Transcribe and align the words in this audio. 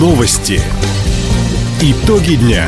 Новости. 0.00 0.58
Итоги 1.82 2.36
дня. 2.36 2.64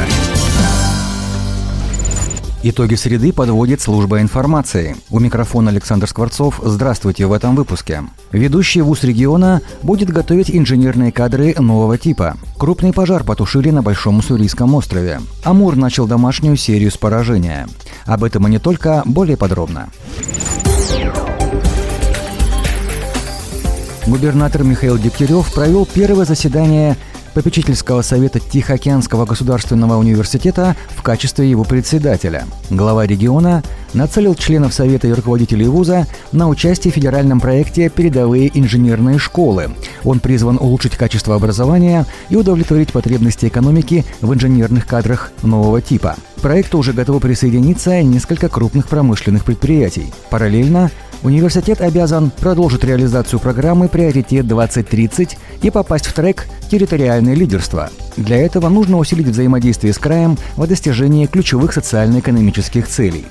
Итоги 2.62 2.94
среды 2.94 3.32
подводит 3.32 3.80
служба 3.80 4.20
информации. 4.20 4.96
У 5.08 5.18
микрофона 5.18 5.70
Александр 5.70 6.06
Скворцов. 6.06 6.60
Здравствуйте 6.62 7.24
в 7.24 7.32
этом 7.32 7.56
выпуске. 7.56 8.02
Ведущий 8.32 8.82
вуз 8.82 9.02
региона 9.02 9.62
будет 9.80 10.10
готовить 10.10 10.50
инженерные 10.50 11.10
кадры 11.10 11.54
нового 11.58 11.96
типа. 11.96 12.36
Крупный 12.58 12.92
пожар 12.92 13.24
потушили 13.24 13.70
на 13.70 13.82
Большом 13.82 14.18
Уссурийском 14.18 14.74
острове. 14.74 15.22
Амур 15.42 15.74
начал 15.74 16.06
домашнюю 16.06 16.58
серию 16.58 16.90
с 16.90 16.98
поражения. 16.98 17.66
Об 18.04 18.24
этом 18.24 18.46
и 18.46 18.50
не 18.50 18.58
только, 18.58 19.04
более 19.06 19.38
подробно. 19.38 19.88
Губернатор 24.06 24.64
Михаил 24.64 24.98
Дегтярев 24.98 25.50
провел 25.54 25.86
первое 25.86 26.26
заседание 26.26 26.98
попечительского 27.34 28.02
совета 28.02 28.40
Тихоокеанского 28.40 29.24
государственного 29.26 29.96
университета 29.96 30.76
в 30.90 31.02
качестве 31.02 31.48
его 31.48 31.64
председателя. 31.64 32.44
Глава 32.70 33.06
региона 33.06 33.62
нацелил 33.94 34.34
членов 34.34 34.72
совета 34.72 35.08
и 35.08 35.12
руководителей 35.12 35.66
вуза 35.66 36.06
на 36.32 36.48
участие 36.48 36.92
в 36.92 36.94
федеральном 36.94 37.40
проекте 37.40 37.88
«Передовые 37.88 38.50
инженерные 38.58 39.18
школы». 39.18 39.70
Он 40.04 40.20
призван 40.20 40.58
улучшить 40.58 40.96
качество 40.96 41.34
образования 41.34 42.06
и 42.28 42.36
удовлетворить 42.36 42.92
потребности 42.92 43.46
экономики 43.46 44.04
в 44.20 44.32
инженерных 44.32 44.86
кадрах 44.86 45.32
нового 45.42 45.80
типа. 45.80 46.16
К 46.36 46.40
проекту 46.40 46.78
уже 46.78 46.92
готовы 46.92 47.20
присоединиться 47.20 48.02
несколько 48.02 48.48
крупных 48.48 48.88
промышленных 48.88 49.44
предприятий. 49.44 50.12
Параллельно 50.30 50.90
Университет 51.22 51.80
обязан 51.80 52.30
продолжить 52.30 52.82
реализацию 52.82 53.38
программы 53.38 53.88
«Приоритет 53.88 54.44
2030» 54.44 55.36
и 55.62 55.70
попасть 55.70 56.06
в 56.06 56.12
трек 56.12 56.48
«Территориальное 56.68 57.34
лидерство». 57.34 57.90
Для 58.16 58.38
этого 58.38 58.68
нужно 58.68 58.98
усилить 58.98 59.28
взаимодействие 59.28 59.92
с 59.92 59.98
краем 59.98 60.36
во 60.56 60.66
достижении 60.66 61.26
ключевых 61.26 61.72
социально-экономических 61.72 62.88
целей. 62.88 63.26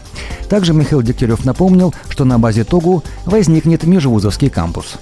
Также 0.47 0.73
Михаил 0.73 1.01
Дегтярев 1.01 1.43
напомнил, 1.43 1.93
что 2.07 2.23
на 2.23 2.39
базе 2.39 2.63
ТОГУ 2.63 3.03
возникнет 3.25 3.83
межвузовский 3.83 4.49
кампус. 4.49 4.97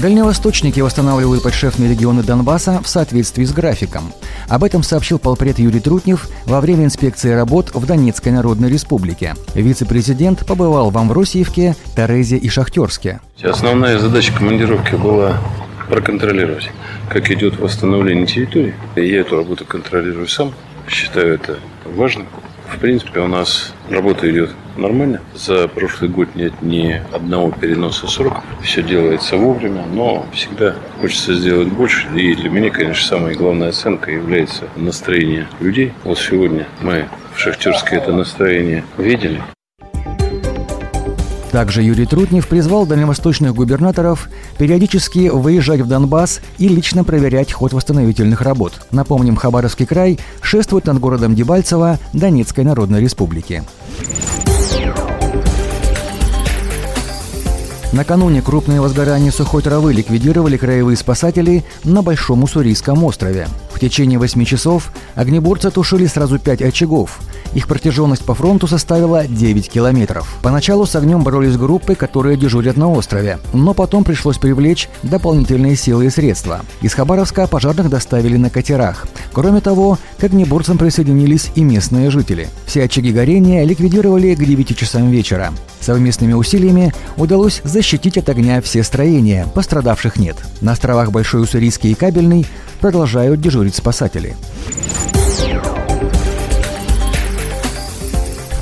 Дальневосточники 0.00 0.78
восстанавливают 0.78 1.42
подшефные 1.42 1.90
регионы 1.90 2.22
Донбасса 2.22 2.80
в 2.84 2.88
соответствии 2.88 3.44
с 3.44 3.52
графиком. 3.52 4.12
Об 4.48 4.62
этом 4.62 4.84
сообщил 4.84 5.18
полпред 5.18 5.58
Юрий 5.58 5.80
Трутнев 5.80 6.28
во 6.46 6.60
время 6.60 6.84
инспекции 6.84 7.32
работ 7.32 7.74
в 7.74 7.84
Донецкой 7.84 8.30
Народной 8.30 8.70
Республике. 8.70 9.34
Вице-президент 9.54 10.46
побывал 10.46 10.90
в 10.90 10.98
Амвросиевке, 10.98 11.74
Терезе 11.96 12.36
и 12.36 12.48
Шахтерске. 12.48 13.20
Основная 13.42 13.98
задача 13.98 14.32
командировки 14.32 14.94
была 14.94 15.40
проконтролировать, 15.88 16.70
как 17.08 17.30
идет 17.32 17.58
восстановление 17.58 18.26
территории. 18.26 18.74
Я 18.94 19.20
эту 19.20 19.36
работу 19.36 19.64
контролирую 19.64 20.28
сам, 20.28 20.52
считаю 20.88 21.34
это 21.34 21.58
важным. 21.84 22.28
В 22.68 22.80
принципе, 22.80 23.20
у 23.20 23.26
нас 23.26 23.74
работа 23.90 24.30
идет 24.30 24.50
нормально. 24.76 25.20
За 25.34 25.68
прошлый 25.68 26.10
год 26.10 26.34
нет 26.34 26.52
ни 26.62 27.00
одного 27.12 27.50
переноса 27.50 28.06
сроков. 28.06 28.44
Все 28.62 28.82
делается 28.82 29.36
вовремя, 29.36 29.84
но 29.86 30.26
всегда 30.32 30.76
хочется 31.00 31.34
сделать 31.34 31.68
больше. 31.68 32.06
И 32.14 32.34
для 32.34 32.50
меня, 32.50 32.70
конечно, 32.70 33.04
самая 33.04 33.34
главная 33.34 33.70
оценка 33.70 34.10
является 34.10 34.64
настроение 34.76 35.48
людей. 35.60 35.92
Вот 36.04 36.18
сегодня 36.18 36.66
мы 36.80 37.08
в 37.34 37.40
Шахтерске 37.40 37.96
это 37.96 38.12
настроение 38.12 38.84
видели. 38.96 39.42
Также 41.50 41.82
Юрий 41.82 42.04
Трутнев 42.04 42.46
призвал 42.46 42.84
дальневосточных 42.84 43.54
губернаторов 43.54 44.28
периодически 44.58 45.28
выезжать 45.28 45.80
в 45.80 45.86
Донбасс 45.86 46.40
и 46.58 46.68
лично 46.68 47.04
проверять 47.04 47.52
ход 47.52 47.72
восстановительных 47.72 48.42
работ. 48.42 48.86
Напомним, 48.90 49.36
Хабаровский 49.36 49.86
край 49.86 50.18
шествует 50.42 50.86
над 50.86 51.00
городом 51.00 51.34
Дебальцево 51.34 51.98
Донецкой 52.12 52.64
Народной 52.64 53.00
Республики. 53.00 53.64
Накануне 57.92 58.42
крупные 58.42 58.82
возгорания 58.82 59.30
сухой 59.30 59.62
травы 59.62 59.94
ликвидировали 59.94 60.58
краевые 60.58 60.96
спасатели 60.96 61.64
на 61.84 62.02
Большом 62.02 62.44
Уссурийском 62.44 63.02
острове. 63.02 63.48
В 63.72 63.80
течение 63.80 64.18
8 64.18 64.44
часов 64.44 64.92
огнеборцы 65.14 65.70
тушили 65.70 66.06
сразу 66.06 66.38
5 66.38 66.60
очагов. 66.62 67.18
Их 67.54 67.66
протяженность 67.66 68.24
по 68.24 68.34
фронту 68.34 68.66
составила 68.66 69.26
9 69.26 69.68
километров. 69.68 70.38
Поначалу 70.42 70.86
с 70.86 70.94
огнем 70.96 71.22
боролись 71.22 71.56
группы, 71.56 71.94
которые 71.94 72.36
дежурят 72.36 72.76
на 72.76 72.90
острове, 72.90 73.38
но 73.52 73.74
потом 73.74 74.04
пришлось 74.04 74.38
привлечь 74.38 74.88
дополнительные 75.02 75.76
силы 75.76 76.06
и 76.06 76.10
средства. 76.10 76.60
Из 76.82 76.94
Хабаровска 76.94 77.46
пожарных 77.46 77.88
доставили 77.90 78.36
на 78.36 78.50
катерах. 78.50 79.06
Кроме 79.32 79.60
того, 79.60 79.98
к 80.18 80.24
огнеборцам 80.24 80.78
присоединились 80.78 81.50
и 81.54 81.62
местные 81.62 82.10
жители. 82.10 82.48
Все 82.66 82.84
очаги 82.84 83.12
горения 83.12 83.64
ликвидировали 83.64 84.34
к 84.34 84.44
9 84.44 84.76
часам 84.76 85.10
вечера. 85.10 85.52
Совместными 85.80 86.32
усилиями 86.32 86.92
удалось 87.16 87.60
защитить 87.64 88.18
от 88.18 88.28
огня 88.28 88.60
все 88.60 88.82
строения, 88.82 89.46
пострадавших 89.54 90.16
нет. 90.16 90.36
На 90.60 90.72
островах 90.72 91.12
Большой 91.12 91.42
Уссурийский 91.42 91.92
и 91.92 91.94
Кабельный 91.94 92.46
продолжают 92.80 93.40
дежурить 93.40 93.74
спасатели. 93.74 94.36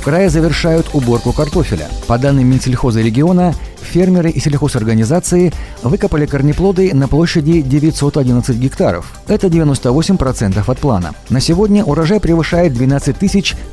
В 0.07 0.09
крае 0.09 0.29
завершают 0.29 0.87
уборку 0.93 1.33
картофеля. 1.33 1.89
По 2.07 2.17
данным 2.17 2.47
Минсельхоза 2.47 3.01
региона, 3.01 3.53
фермеры 3.81 4.29
и 4.29 4.39
сельхозорганизации 4.39 5.51
выкопали 5.83 6.25
корнеплоды 6.25 6.93
на 6.93 7.09
площади 7.09 7.59
911 7.59 8.55
гектаров. 8.55 9.11
Это 9.27 9.47
98% 9.47 10.63
от 10.65 10.79
плана. 10.79 11.11
На 11.29 11.41
сегодня 11.41 11.83
урожай 11.83 12.21
превышает 12.21 12.73
12 12.73 13.17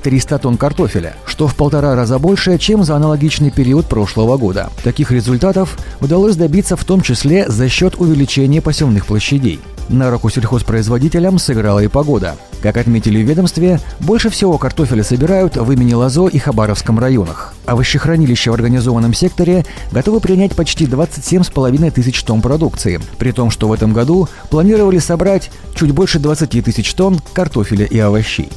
300 0.02 0.38
тонн 0.40 0.56
картофеля, 0.56 1.14
что 1.24 1.46
в 1.46 1.54
полтора 1.54 1.94
раза 1.94 2.18
больше, 2.18 2.58
чем 2.58 2.82
за 2.82 2.96
аналогичный 2.96 3.52
период 3.52 3.86
прошлого 3.86 4.36
года. 4.36 4.70
Таких 4.82 5.12
результатов 5.12 5.78
удалось 6.00 6.34
добиться 6.34 6.74
в 6.74 6.84
том 6.84 7.00
числе 7.00 7.48
за 7.48 7.68
счет 7.68 7.94
увеличения 7.94 8.60
посевных 8.60 9.06
площадей. 9.06 9.60
На 9.88 10.10
руку 10.10 10.30
сельхозпроизводителям 10.30 11.38
сыграла 11.38 11.78
и 11.78 11.86
погода. 11.86 12.34
Как 12.64 12.78
отметили 12.78 13.22
в 13.22 13.28
ведомстве, 13.28 13.78
больше 14.00 14.30
всего 14.30 14.56
картофеля 14.56 15.04
собирают 15.04 15.58
в 15.58 15.70
имени 15.70 15.92
Лазо 15.92 16.28
и 16.28 16.38
Хабаровском 16.38 16.98
районах. 16.98 17.52
Овощехранилища 17.66 18.50
в 18.50 18.54
организованном 18.54 19.12
секторе 19.12 19.66
готовы 19.92 20.20
принять 20.20 20.56
почти 20.56 20.86
27,5 20.86 21.90
тысяч 21.90 22.22
тонн 22.22 22.40
продукции, 22.40 23.02
при 23.18 23.32
том, 23.32 23.50
что 23.50 23.68
в 23.68 23.72
этом 23.74 23.92
году 23.92 24.30
планировали 24.48 24.96
собрать 24.96 25.50
чуть 25.74 25.90
больше 25.90 26.18
20 26.18 26.64
тысяч 26.64 26.94
тонн 26.94 27.20
картофеля 27.34 27.84
и 27.84 27.98
овощей. 27.98 28.48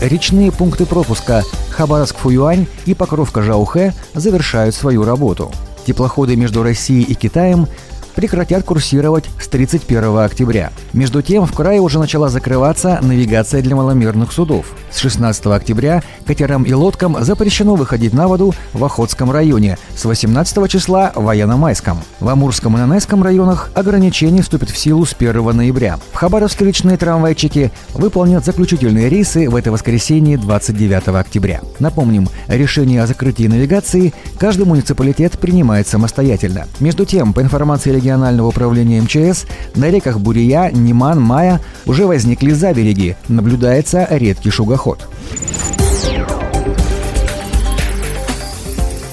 Речные 0.00 0.52
пункты 0.52 0.86
пропуска 0.86 1.42
Хабаровск-Фуюань 1.76 2.68
и 2.86 2.94
Покровка-Жаухэ 2.94 3.92
завершают 4.14 4.76
свою 4.76 5.02
работу– 5.02 5.50
Теплоходы 5.86 6.36
между 6.36 6.62
Россией 6.62 7.02
и 7.02 7.14
Китаем 7.14 7.66
прекратят 8.14 8.64
курсировать 8.64 9.26
с 9.40 9.48
31 9.48 10.18
октября. 10.18 10.70
Между 10.92 11.22
тем, 11.22 11.46
в 11.46 11.52
крае 11.52 11.80
уже 11.80 11.98
начала 11.98 12.28
закрываться 12.28 12.98
навигация 13.02 13.62
для 13.62 13.76
маломерных 13.76 14.32
судов. 14.32 14.66
С 14.90 14.98
16 14.98 15.46
октября 15.46 16.02
катерам 16.26 16.64
и 16.64 16.72
лодкам 16.72 17.16
запрещено 17.22 17.74
выходить 17.76 18.12
на 18.12 18.28
воду 18.28 18.54
в 18.72 18.84
Охотском 18.84 19.30
районе, 19.30 19.78
с 19.96 20.04
18 20.04 20.70
числа 20.70 21.12
в 21.14 21.24
Военно-Майском. 21.24 21.98
В 22.18 22.28
Амурском 22.28 22.76
и 22.76 22.80
Нанайском 22.80 23.22
районах 23.22 23.70
ограничения 23.74 24.42
вступят 24.42 24.70
в 24.70 24.78
силу 24.78 25.06
с 25.06 25.14
1 25.18 25.56
ноября. 25.56 25.98
В 26.12 26.16
Хабаровске 26.16 26.64
речные 26.64 26.96
трамвайчики 26.96 27.70
выполнят 27.94 28.44
заключительные 28.44 29.08
рейсы 29.08 29.48
в 29.48 29.56
это 29.56 29.70
воскресенье 29.70 30.38
29 30.38 31.08
октября. 31.08 31.60
Напомним, 31.78 32.28
решение 32.48 33.02
о 33.02 33.06
закрытии 33.06 33.46
навигации 33.46 34.12
каждый 34.38 34.66
муниципалитет 34.66 35.38
принимает 35.38 35.86
самостоятельно. 35.86 36.66
Между 36.80 37.04
тем, 37.04 37.32
по 37.32 37.40
информации 37.42 37.92
регионального 38.00 38.48
управления 38.48 39.00
МЧС, 39.00 39.46
на 39.76 39.90
реках 39.90 40.18
Бурия, 40.18 40.70
Неман, 40.70 41.20
Мая 41.20 41.60
уже 41.86 42.06
возникли 42.06 42.50
забереги. 42.52 43.16
Наблюдается 43.28 44.06
редкий 44.10 44.50
шугоход. 44.50 45.06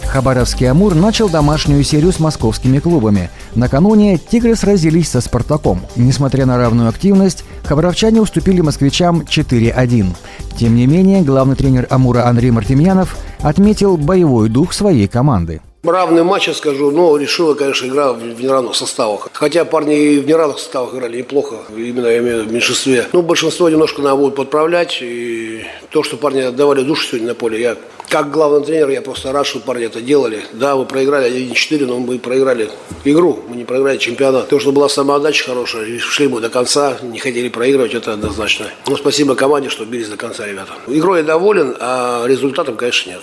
Хабаровский 0.07 0.67
«Амур» 0.67 0.95
начал 0.95 1.29
домашнюю 1.29 1.83
серию 1.83 2.11
с 2.11 2.19
московскими 2.19 2.79
клубами. 2.79 3.29
Накануне 3.53 4.17
«Тигры» 4.17 4.55
сразились 4.55 5.09
со 5.09 5.21
«Спартаком». 5.21 5.81
Несмотря 5.95 6.47
на 6.47 6.57
равную 6.57 6.89
активность, 6.89 7.43
хабаровчане 7.63 8.21
уступили 8.21 8.61
москвичам 8.61 9.21
4-1. 9.21 10.15
Тем 10.57 10.75
не 10.75 10.87
менее, 10.87 11.21
главный 11.21 11.55
тренер 11.55 11.85
«Амура» 11.91 12.25
Андрей 12.25 12.49
Мартемьянов 12.49 13.15
отметил 13.41 13.95
боевой 13.97 14.49
дух 14.49 14.73
своей 14.73 15.07
команды. 15.07 15.61
Равный 15.83 16.24
матч, 16.24 16.47
я 16.47 16.53
скажу, 16.53 16.91
но 16.91 17.15
решила, 17.18 17.53
конечно, 17.53 17.88
игра 17.88 18.12
в 18.12 18.41
неравных 18.41 18.75
составах. 18.75 19.29
Хотя 19.31 19.63
парни 19.63 19.97
и 19.97 20.19
в 20.19 20.27
неравных 20.27 20.59
составах 20.59 20.94
играли 20.94 21.19
неплохо, 21.19 21.56
именно 21.69 22.07
я 22.07 22.18
имею 22.18 22.44
в 22.44 22.51
меньшинстве. 22.51 23.07
Ну, 23.13 23.21
большинство 23.21 23.69
немножко 23.69 24.01
надо 24.01 24.18
будет 24.18 24.35
подправлять, 24.35 24.97
и 25.01 25.63
то, 25.91 26.03
что 26.03 26.18
парни 26.18 26.41
отдавали 26.41 26.81
душу 26.81 27.07
сегодня 27.07 27.29
на 27.29 27.35
поле, 27.35 27.62
я 27.62 27.77
как 28.09 28.31
главный 28.31 28.65
тренер, 28.65 28.89
я 28.89 29.01
просто 29.01 29.31
рад, 29.31 29.45
что 29.45 29.59
парни 29.59 29.85
это 29.85 30.01
делали. 30.01 30.41
Да, 30.53 30.75
мы 30.75 30.85
проиграли 30.85 31.29
1-4, 31.29 31.85
но 31.85 32.00
мы 32.00 32.19
проиграли 32.19 32.69
игру, 33.06 33.39
мы 33.47 33.56
не 33.56 33.65
проиграли 33.65 33.97
чемпионат. 33.97 34.50
То, 34.50 34.59
что 34.59 34.71
была 34.71 34.89
самоотдача 34.89 35.45
хорошая, 35.45 36.00
шли 36.00 36.27
мы 36.27 36.41
до 36.41 36.50
конца, 36.50 36.97
не 37.01 37.19
хотели 37.19 37.50
проигрывать, 37.50 37.94
это 37.94 38.13
однозначно. 38.13 38.68
Ну, 38.88 38.97
спасибо 38.97 39.35
команде, 39.35 39.69
что 39.69 39.85
бились 39.85 40.09
до 40.09 40.18
конца, 40.18 40.45
ребята. 40.45 40.73
Игрой 40.88 41.19
я 41.19 41.23
доволен, 41.23 41.75
а 41.80 42.25
результатом, 42.25 42.75
конечно, 42.75 43.12
нет. 43.12 43.21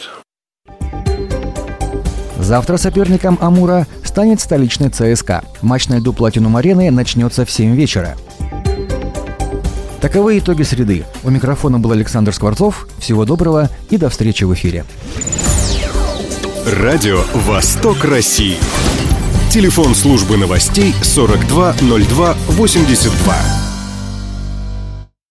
Завтра 2.45 2.77
соперником 2.77 3.39
Амура 3.41 3.89
станет 4.05 4.39
столичный 4.39 4.91
ЦСКА. 4.91 5.43
Матч 5.63 5.89
на 5.89 5.97
льду 5.97 6.13
Платинум 6.13 6.59
Арены 6.59 6.91
начнется 6.91 7.47
в 7.47 7.51
7 7.51 7.75
вечера. 7.75 8.17
Таковы 10.03 10.39
итоги 10.39 10.63
среды. 10.63 11.07
У 11.23 11.31
микрофона 11.31 11.79
был 11.79 11.93
Александр 11.93 12.35
Скворцов. 12.35 12.87
Всего 12.99 13.25
доброго 13.25 13.71
и 13.89 13.97
до 13.97 14.11
встречи 14.11 14.45
в 14.45 14.53
эфире. 14.53 14.85
Радио 16.67 17.23
«Восток 17.33 18.05
России». 18.05 18.59
Телефон 19.51 19.95
службы 19.95 20.37
новостей 20.37 20.95
420282. 21.03 23.64